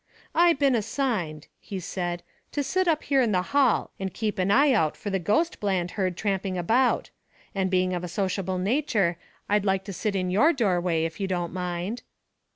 "I 0.33 0.53
been 0.53 0.73
assigned," 0.73 1.45
he 1.59 1.79
said, 1.79 2.23
"to 2.53 2.63
sit 2.63 2.87
up 2.87 3.03
here 3.03 3.21
in 3.21 3.33
the 3.33 3.43
hall 3.53 3.91
and 3.99 4.11
keep 4.11 4.39
an 4.39 4.49
eye 4.49 4.71
out 4.71 4.97
for 4.97 5.11
the 5.11 5.19
ghost 5.19 5.59
Bland 5.59 5.91
heard 5.91 6.17
tramping 6.17 6.57
about. 6.57 7.11
And 7.53 7.69
being 7.69 7.93
of 7.93 8.03
a 8.03 8.07
sociable 8.07 8.57
nature, 8.57 9.19
I'd 9.47 9.63
like 9.63 9.83
to 9.83 9.93
sit 9.93 10.15
in 10.15 10.31
your 10.31 10.53
doorway, 10.53 11.05
if 11.05 11.19
you 11.19 11.27
don't 11.27 11.53
mind." 11.53 12.01